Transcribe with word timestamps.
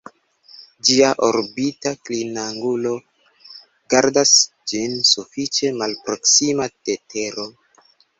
Ĝia 0.87 1.09
orbita 1.25 1.91
klinangulo 2.07 2.93
gardas 3.95 4.31
ĝin 4.71 4.95
sufiĉe 5.11 5.71
malproksima 5.83 6.67
de 6.89 6.97
Tero. 7.15 7.47